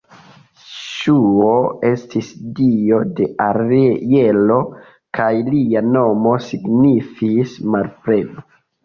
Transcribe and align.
Ŝuo 1.01 1.49
estis 1.89 2.31
dio 2.59 3.01
de 3.19 3.27
aero 3.47 4.57
kaj 5.19 5.29
lia 5.51 5.85
nomo 5.91 6.33
signifis 6.47 7.55
"malpleno". 7.77 8.47